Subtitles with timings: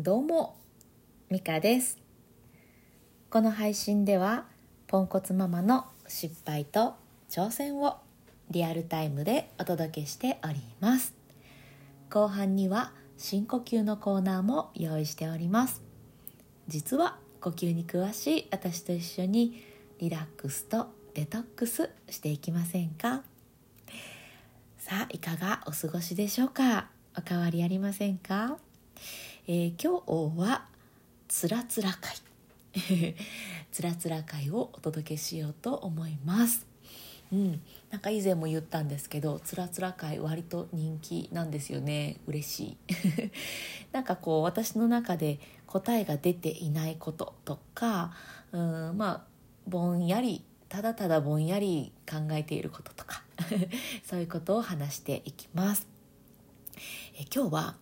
[0.00, 0.54] どうも
[1.28, 1.98] ミカです。
[3.30, 4.44] この配信では
[4.86, 6.94] ポンコツママの失敗と
[7.28, 7.96] 挑戦を
[8.48, 11.14] リアルタイムでお届けしております。
[12.10, 15.82] 後半には深呼吸のコーナーも用意しております。
[16.68, 19.64] 実は呼吸に詳しい私と一緒に
[19.98, 23.24] リラックスとデトックスしていきませんか？
[24.78, 26.86] さあいかがお過ごしでしょうか？
[27.16, 28.58] お変わりありませんか、
[29.50, 30.66] えー、今日は
[31.26, 32.16] つらつら会。
[33.72, 36.66] つらつら会をお届けしようと思います。
[37.32, 42.18] うん、なんか以前も言ったんですけどつらつら会割と人気なんですよね。
[42.26, 42.76] 嬉しい。
[43.90, 48.12] なんかこう私の中で答えが出ていないこととか
[48.52, 49.26] うんまあ
[49.66, 53.22] ぼんやりただただぼんやり考えていることとか
[54.04, 55.86] そういうことを話していきます。
[57.14, 57.76] え今日は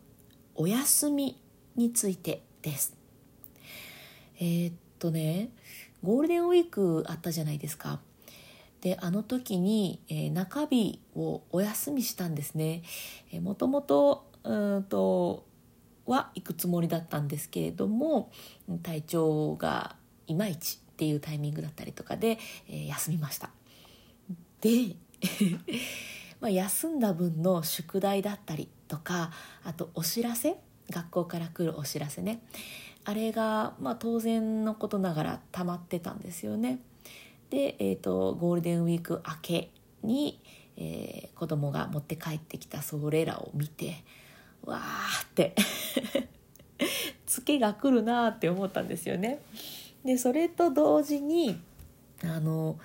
[0.54, 1.36] お休み
[1.76, 2.96] についてです。
[4.38, 5.50] えー、っとね
[6.02, 8.00] ゴールデンウィークあったじゃないですか。
[8.80, 12.82] であの時に、えー、中日をお休みしたんですね、
[13.32, 15.44] えー、もともとうんと
[16.06, 18.30] は行くつもりだったんですけれども
[18.82, 23.50] 体調がいまいちっていうタイミングだったりとかで、えー、休みました。
[24.60, 24.96] で
[26.40, 29.32] まあ休んだ分の宿題だったりとか
[29.64, 30.58] あとお知らせ
[30.90, 32.40] 学校から来るお知らせね。
[33.04, 36.80] あれが、まあ、当然のことながら溜まってたんですよね。
[37.50, 39.70] で、えーと、ゴールデンウィーク明け
[40.02, 40.40] に、
[40.76, 44.04] えー、子供が持って帰ってきたそれらを見て
[44.64, 45.54] わーって。
[47.26, 49.40] ツケが来るなって思ったんですよね。
[50.04, 51.60] でそれと同時に
[52.22, 52.78] あの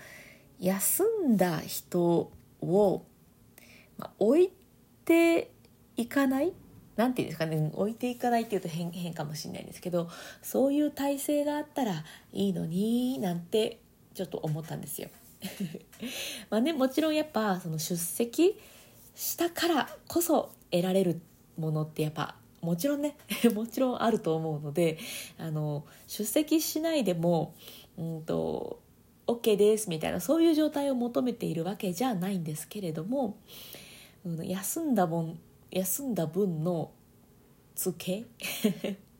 [0.59, 3.05] 休んだ人を、
[3.97, 4.51] まあ、置い
[5.05, 5.51] て
[5.97, 6.53] いかない
[7.01, 10.07] なんていうんですかね置いていかないっていうと変変かもしれないんですけど
[10.43, 13.79] そういう体制があったらいいのになんて
[14.13, 15.09] ちょっと思ったんですよ。
[16.51, 18.55] まあねもちろんやっぱその出席
[19.15, 21.21] したからこそ得られる
[21.57, 23.15] ものってやっぱもちろんね
[23.55, 24.99] もちろんあると思うので
[25.39, 27.55] あの出席しないでも
[27.97, 28.79] うんと
[29.25, 33.37] OK ですみたいなそういう状態を求めているわけじゃないんですけれども、
[34.23, 35.39] うん、休んだ分
[35.71, 36.91] 休んだ分の
[37.75, 38.97] 付け？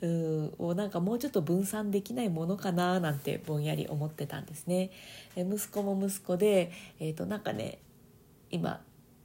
[0.00, 4.90] うんをなんかもうちょっと分散できないものかななんてぼんやり思ってたんですね。
[5.34, 7.78] え息子も息子で、えー、となんかね
[8.50, 8.80] 今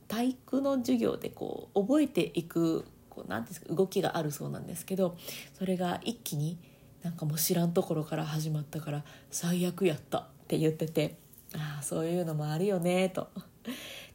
[0.07, 5.15] 体育の授業でこう覚えていくこうなんですか動きがあるそうなんですけど
[5.57, 6.57] それが一気に
[7.03, 11.17] なんかもう知らんところから始まったから最悪やったって言ってて
[11.55, 13.29] ああそういうのもあるよねと。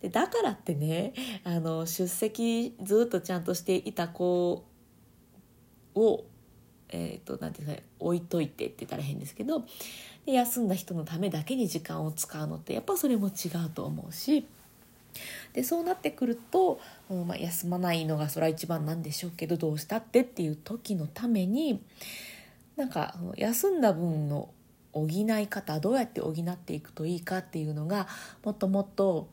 [0.00, 1.12] でだからってね
[1.44, 4.64] あの出席ずっとちゃんとしていた子
[5.94, 6.24] を
[6.90, 9.64] えーと、なんていうか置いといてって言ったら変ですけど
[10.24, 14.46] で休んだ人のためだけに時間を使うのってやっぱそれも違うと思うし
[15.52, 21.82] でそうなってくると、うんまあ、休まないのがそれは一番なんでしょうけどどうしたってっていう時のために
[22.76, 24.50] なんか休んだ分の
[24.92, 28.06] 補い方どうやって補っていくといいかっていうのが
[28.44, 29.28] もっともっと、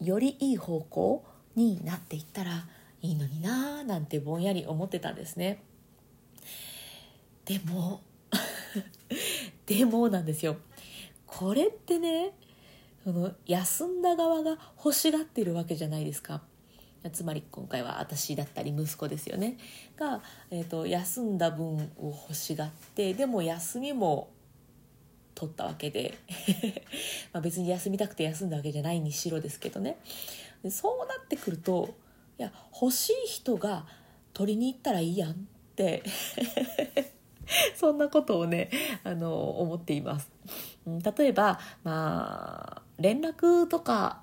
[0.00, 1.24] よりいい方向
[1.56, 2.66] になっていったら
[3.02, 5.62] いいのになーなんてぼんやり思ってたんですね。
[7.44, 8.00] でも
[9.66, 10.56] でもなんですよ。
[11.26, 12.32] これってね
[13.04, 16.42] その休んだ側が欲しがってるわけじゃないですか。
[17.12, 19.56] つまり今回は私だったり息子ですよね。
[19.96, 24.30] が、えーと、休んだ分を欲しがってでも休みも
[25.38, 26.18] 取ったわけで。
[27.32, 29.96] まあ別に休みたくて休んだわけじゃないにしろですけどね。
[30.64, 31.94] でそうなってくると
[32.38, 33.86] いや欲しい人が
[34.32, 35.34] 取りに行ったらいいやんっ
[35.76, 36.02] て。
[37.76, 38.68] そんなことをね
[39.04, 40.28] あの思っています。
[40.84, 44.22] 例えば、まあ、連絡とか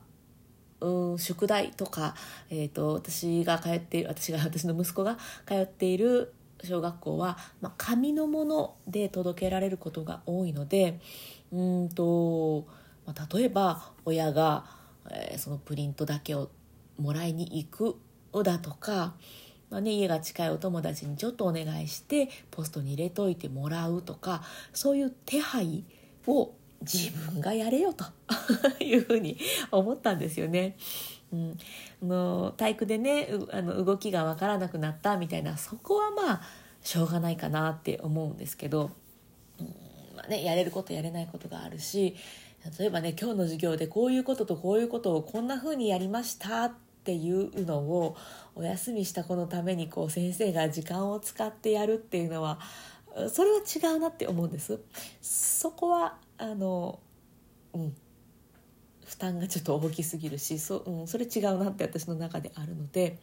[0.82, 2.14] うん宿題とか、
[2.50, 5.18] えーと、私が通っている私が私の息子が
[5.48, 6.34] 通っている
[6.66, 11.00] 小学校は、まあ、紙のもので届けられることが多いので
[11.52, 12.66] うんと、
[13.06, 14.66] まあ、例えば親が、
[15.10, 16.50] えー、そのプリントだけを
[16.98, 19.14] もらいに行くだとか
[19.70, 25.84] まあね、家が近いお友達にちょっとお願いしてポストに入れといてもらうとかそういう手配
[26.28, 28.06] を自分がやれよと
[28.84, 29.38] いうふうに
[29.72, 30.78] 思ったんですよね。
[32.02, 36.42] うん、の体育でねあの動きが分からなくなったみたいなそこはまあ
[36.82, 38.92] しょうがないかなって思うんですけど、
[39.60, 39.68] うん。
[40.16, 42.16] まあね、やれることやれないことがあるし
[42.80, 46.74] 例えばね今日の授業でこういうこととこういうことをこんな風にやりましたっ
[47.06, 48.18] っていうのを
[48.56, 52.58] お休みした子のためにこう先生が時間を使ってやるっていうのは
[53.30, 54.80] それは違うなって思うんです。
[55.22, 57.00] そこはあの
[57.74, 57.96] うん。
[59.06, 63.18] 負担がちょっと大きすぎるしそ,、うん、それ違うなって私の中であるので。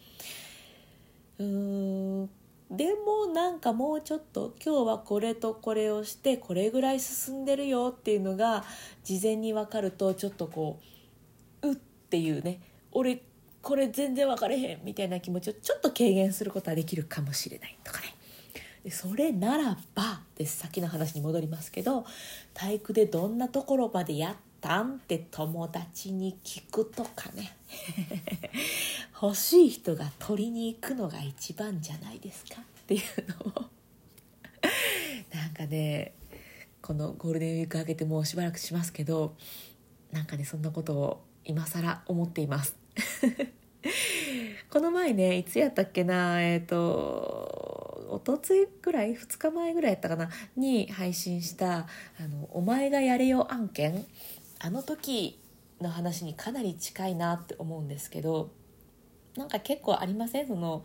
[1.38, 2.30] うーん
[2.70, 8.64] でもなんかもうちょっと今日はこれとこれをしてこれぐらい進んでるよっていうのが
[9.04, 10.80] 事前に分かるとちょっとこ
[11.60, 13.20] ううっていうね俺
[13.60, 18.14] これ全然分かれへんみたいな気持ちをちょっと軽減することはできるかもしれないとかね。
[18.84, 22.04] でそれならばです先の話に戻りますけど
[22.54, 27.56] 体育でどんなところまでやったんって友達に聞くとかね。
[29.20, 32.62] 欲しい人が取りに行くのが一番じゃないですか。
[32.62, 33.02] っていう
[33.44, 33.64] のを。
[35.34, 36.12] なんかね
[36.80, 39.34] このゴールデンウィーク明けてもうしばらくしますけど
[40.12, 42.76] なんかねそんなことを今更思っています。
[44.70, 50.30] この前ねいつやったっけなえっ、ー、とおとついぐらい？2日前ぐらいやったかな？
[50.56, 51.86] に配信した
[52.20, 54.04] 「あのお前がやれよ案件」
[54.64, 55.40] あの時
[55.80, 58.52] の話にかなり近いなって思うんですけど
[59.36, 60.46] なんか結構ありません？
[60.46, 60.84] その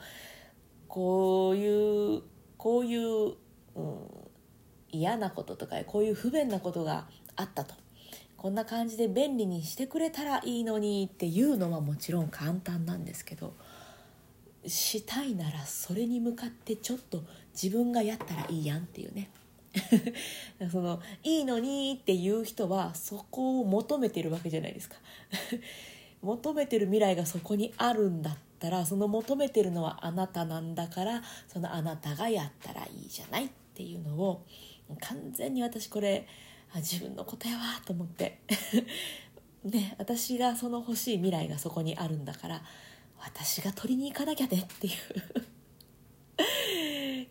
[0.87, 2.23] こういう
[2.57, 3.33] こういう、
[3.75, 3.97] うん、
[4.89, 7.75] 嫌なこととかこういう不便なことがあったと。
[8.35, 13.55] こんな感じで便利にしてくれたらいいのにっていうのはもちろん簡単なんですけど
[14.65, 17.23] したいならそれに向かってちょっと
[17.59, 19.29] 自分がやったらいいやんっていうね。
[20.71, 24.95] そのいいのにっていう人はそこを求めてるわけじゃないですか。
[26.21, 34.45] 求めてる未来がそこにあるんだったらその求めてるのはあなたなんだからそのあなたがやったらいいじゃないっていうのを
[34.99, 36.27] 完全に私これ
[36.73, 38.39] あ自分のことやわと思って。
[39.63, 42.63] ね私がその欲しい未来がそこにあるんだから
[43.19, 45.56] 私が取りに行かなきゃねっていう。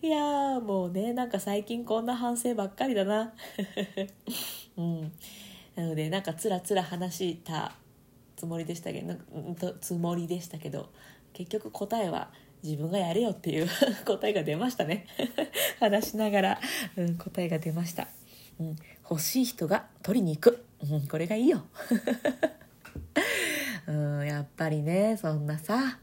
[0.07, 3.33] いやもうねなんか最近こんな反省ばっかりだな。
[4.79, 5.13] うん。
[5.75, 7.73] なのでなんかつらつら話した
[8.37, 10.91] つもりでしたけどつもりでしたけど
[11.33, 12.31] 結局答えは
[12.63, 13.69] 自分がやれよっていう
[14.07, 15.09] 答えが出ましたね。
[15.81, 16.61] 話しながら、
[16.95, 18.07] うん、答えが出ました。
[18.61, 18.77] うん、
[19.11, 21.67] 欲しい人が取りに行く、うん、これがいいよ、
[23.89, 25.99] うん、やっぱりねそんなさ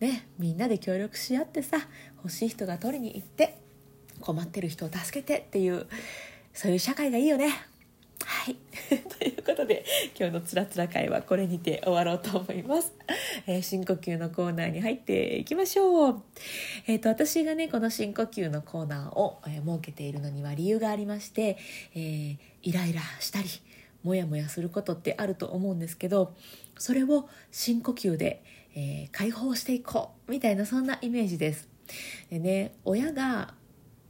[0.00, 1.78] ねみんなで協力し合ってさ
[2.16, 3.58] 欲しい人が取りに行って
[4.20, 5.86] 困ってる人を助けてっていう
[6.52, 7.54] そういう社会がいいよね。
[8.24, 8.56] はい。
[9.18, 9.84] ということで
[10.18, 12.92] 今日のつらつら会はこれにて終わろうと思います、
[13.46, 16.22] えー、深呼吸のコーナーに入っていきましょう。
[16.86, 21.56] えっ、ー、と私がねこの深呼吸のコーナーを、えー、設けているのには理由がありまして、
[21.94, 23.48] えイライラしたり
[24.02, 26.34] モヤモヤすることってあると思うんですけど
[26.76, 31.68] それを深呼吸で、ええ解放していこうみたいなそんなイメージです
[32.30, 33.54] でね親が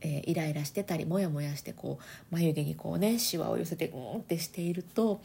[0.01, 5.21] えー、イライラしてたりモヤモヤしてこう眉毛にこうねシワを寄せてうんってしていると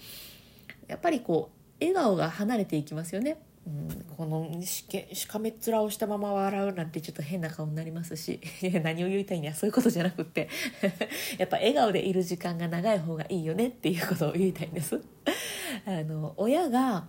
[0.88, 3.38] やっぱりこう笑顔が離れていきますよね。
[3.66, 8.42] うん、このしけしかめっ面をしたまま笑うなんてちょっと変な顔になりますし
[8.84, 10.50] 何を言いたいんやそういうことじゃなくって
[11.40, 15.02] やっぱ笑顔でいる時間が長い方がいいよねっていうことを言いたいんです。
[15.86, 17.08] あの親が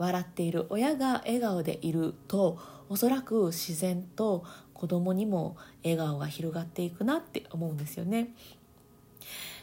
[0.00, 2.58] 笑っている親が笑顔でいると
[2.88, 8.30] おそらく自然と子供にも笑顔が広がっていくなって思うんですよね。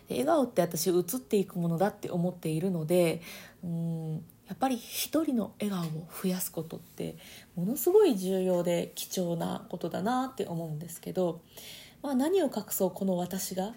[0.09, 3.21] 笑顔って私映っていくものだって思っているので
[3.63, 4.13] うん
[4.47, 7.17] やっぱり一人の笑顔を増やすことって
[7.55, 11.41] ものすごい重要で貴重なことだなって思うんですけど、
[12.01, 13.73] まあ、何を隠そうこの私が？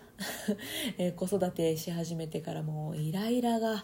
[1.16, 3.82] 子育てし始めてからもうイライラが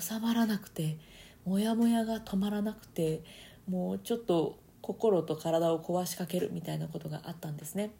[0.00, 0.96] 収まらなくて
[1.44, 3.22] モヤモヤが止まらなくて
[3.68, 7.90] もうちょっと心と体を壊しかけるみたいなことがあったんですね。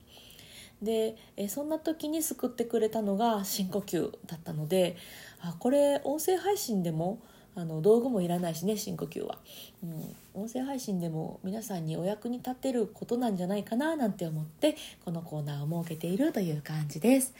[0.82, 4.96] でえそんな時に救ってくれたのが深呼吸だったので
[5.40, 7.20] あこれ音声配信でも
[7.56, 9.38] あの道具もいらないしね深呼吸は、
[9.82, 17.34] うん、音声配信でも皆さんにお役に立てることなんじゃないかななんて思ってこのコーナーを設けているという感じです。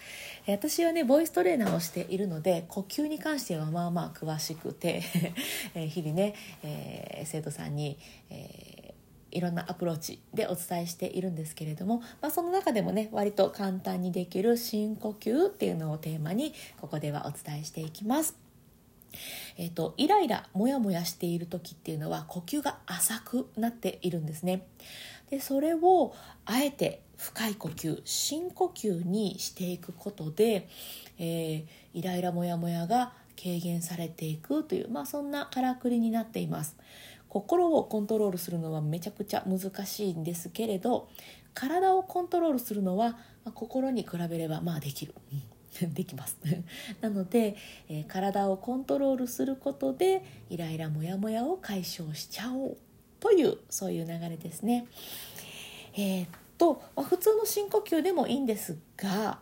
[0.46, 5.02] 私はねボイストレーナーをしているので呼吸に関してはまあまあ詳しくて
[5.74, 7.98] 日々ね、えー、生徒さんに、
[8.30, 8.74] えー
[9.34, 18.43] いろんなアプローチでお伝えしているんですけれども、まあ、その中でもね割と簡単にできる深呼吸っていうのをテーマにここではお伝えしていきます。
[19.56, 24.66] えーと、イライラモヤモヤしている時っていうのは呼吸が浅くなっているんですね。
[25.30, 30.68] でそれをあえて深い呼吸深呼吸にしていくことで、
[31.18, 36.76] えー、イライラモヤモヤが軽減されていくという、まあ、そんなからくりになっています。
[37.28, 41.08] 心をコントロールするのはめちゃくちゃ難しいんですけれど
[41.52, 45.14] 体をコントロールするのは、まあ、心に比べればまあできる。
[45.94, 46.36] できます。
[47.00, 47.56] なので、
[47.88, 52.76] えー、体をコントロールすることでイライラモヤモヤを解消しちゃおう
[53.20, 54.86] というそういう流れですね。
[55.96, 56.28] えー、っ
[56.58, 59.38] と、まあ、普通の深呼吸でもいいんですが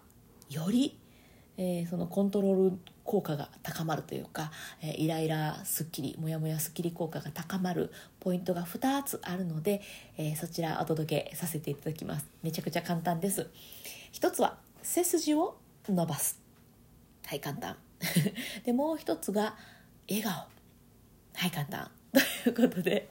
[0.51, 0.99] より、
[1.57, 9.83] えー、そのコントロール効果が高まるというか、え、イライラすっきりモヤモヤすっきり効果が高まるポイントが2つあるので、
[10.17, 12.27] えそちらお届けさせていただきます。
[12.43, 13.49] めちゃくちゃ簡単です。
[14.13, 15.57] 一つは背筋を
[15.89, 16.41] 伸ばす。
[17.27, 17.77] はい簡単。
[18.65, 19.57] でもう一つが
[20.09, 20.33] 笑顔。
[20.33, 21.91] はい簡単。
[22.45, 23.09] ということで、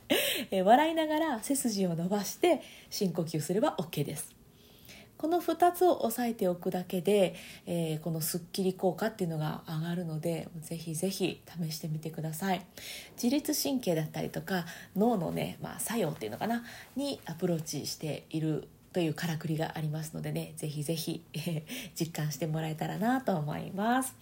[0.52, 4.36] え笑いながら背筋を伸ばして深呼吸すれば OK です。
[5.18, 7.36] この2つを押さえておくだけで、
[7.68, 12.66] えー、このすっきり効果っていうのが上がるのでぜひぜひ試してみてください。
[13.22, 16.64] 自律神経だったりとか脳のね、まあ、作用っていうのかな？
[16.96, 21.66] にアプローチしているというからくりがありますのでねぜひぜひ、え
[22.00, 24.16] 実感してもらえたらなと思います。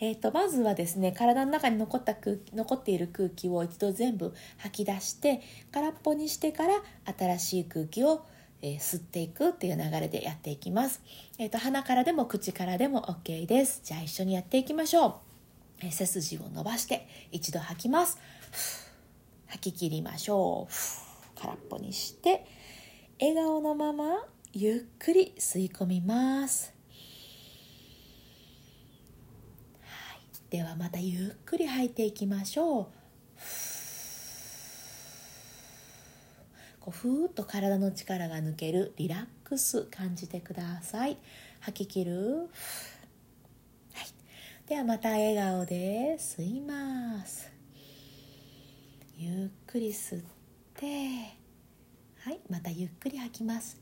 [0.00, 6.82] えーと、まずはですね体の中に残った空残っている空気を一度全部吐き出して空っぽにしてから
[7.16, 8.26] 新しい空気を、
[8.62, 11.00] えー、吸っていくっていう流れでやっていきます、
[11.38, 13.80] えーと、鼻からでも口からでも OK です。
[13.84, 15.14] じゃあ一緒にやっていきましょう、
[15.82, 18.18] えー、背筋を伸ばして一度吐きます。
[19.46, 21.40] 吐き切りましょう。
[21.40, 22.44] 空っぽにして
[23.22, 26.74] 笑顔のままゆっくり吸い込みます、
[29.80, 32.86] はい、ではまたゆっくり吐いていきましょう。
[36.80, 41.16] こうふーっと体の力が抜けるリラックス感じてください。
[41.60, 44.06] 吐き切る、はい、
[44.66, 47.52] ではまた笑顔で吸います。
[49.16, 50.24] ゆっくり吸っ
[50.74, 51.40] て。
[52.24, 53.80] はいまたゆっくり吐きます。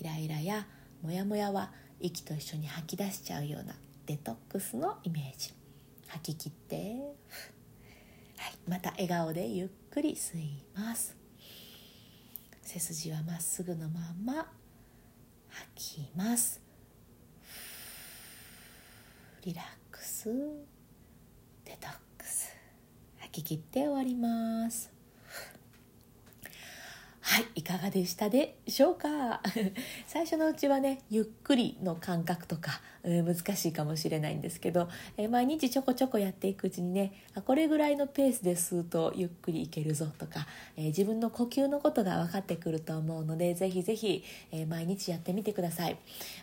[0.00, 0.66] イライラや
[1.02, 1.70] モヤモヤは
[2.00, 5.54] 息と一緒に吐き出しちゃうようなデトックスのイメージ。
[6.08, 6.76] 吐き切って。
[8.38, 11.16] はいまた笑顔でゆっくり吸います。
[12.62, 14.50] 背筋はまっすぐのまま
[15.48, 16.60] 吐きます。
[19.44, 20.28] リラックス。
[21.64, 22.52] デトックス。
[23.18, 24.97] 吐き切って終わります。
[27.38, 29.42] いいかがでしたでしょうか？
[30.06, 45.96] 最初のうちはねゆっくりの感覚とか、うん、難しいかもしれないんですけど、えー、毎日ちょこちょこやっていくうちにねあこれぐらいのペースで吸うとゆっくりいけるぞとか、えー、自分の呼吸のことが分かってくると思うのでぜひぜひ、えー、毎日やってみてください。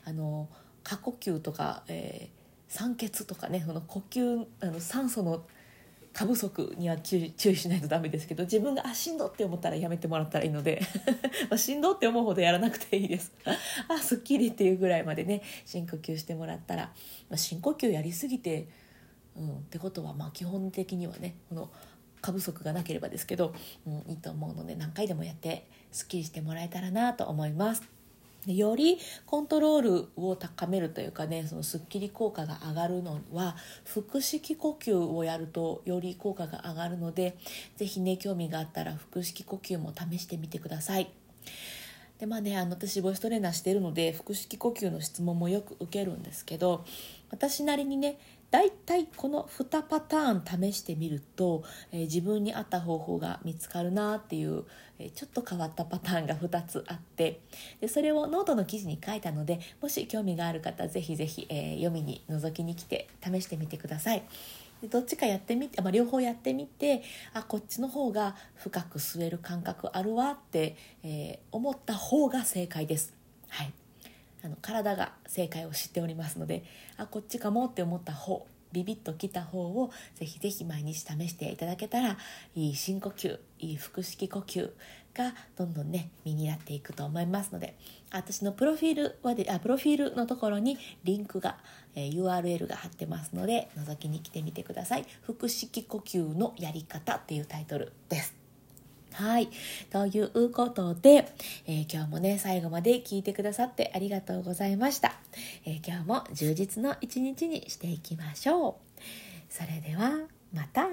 [0.05, 0.47] あの
[0.83, 2.29] 過呼吸とか、え
[2.67, 5.45] 酸欠とかねその呼吸あの酸素の
[6.15, 10.81] 過不足には注意しないとダメですけど自分があしんどって思ったらやめてもらったらいいので
[11.51, 13.33] ましんどって思うほどやらなくていいです
[13.89, 16.83] あすっきりっていうぐらいまでね深呼吸してもらったら、
[17.29, 18.69] まあ、深呼吸やりすぎて、
[19.35, 21.69] うん、ってことはまあ基本的にはねこの
[22.21, 23.53] 過不足がなければですけど、
[23.85, 27.94] うん、いいと思うので何回でもやってすっきりしてもらえたらなと思います。
[28.47, 33.55] よりコントロールを高めるというかねそのすっきり効果が上がるのは
[34.09, 37.37] 腹式呼吸をやるとより効果が上がるので
[37.77, 41.09] 是非ね興味があったら腹式呼吸も試してみてください。
[42.19, 46.85] でまあねあの私ボイストレーナーしてるので腹式呼吸の質問もよく受けるんですけど
[47.29, 48.17] 私なりにね
[48.51, 54.63] 大体この2パターン試してみると、えー、自分に合った方法が見つかるなっていう、
[54.97, 57.41] ちょっと変わったパターンが2つあって
[57.81, 64.23] でそれをノートの記事に書いたのでもし興味がある方ぜひぜひ、えー、読みに覗きに来て試してみてください。
[64.81, 67.01] でどっちかやってみて、まあ、両方やってみて
[67.33, 73.13] あこっちの方が深く吸える感覚あるわって、え思った方が正解です。
[73.47, 73.73] はい
[74.45, 76.63] あの体が正解を知っておりますので
[76.97, 78.45] あこっちかもって思った方
[78.75, 82.17] ビビッときた方をぜひぜひ毎日試していただけたら
[82.55, 84.69] いい深呼吸いい腹式呼吸
[85.13, 87.75] がどんどんね身になっていくと思いますので
[88.11, 91.57] 私のプロフィールはであプロフィールのところにリンクが、
[91.95, 95.05] えー、URL が貼ってますので覗きに来てみてください。
[95.25, 98.44] 腹式呼吸のやり方っていうタイトルです。
[99.15, 99.49] はい。
[99.91, 101.31] ということで、
[101.67, 105.13] えー、今日もね、最後まで聞いてくださってありがとうございました。
[105.65, 108.73] えー、今日も充実の一日にしていきましょう。
[109.49, 110.19] それでは、
[110.53, 110.89] また。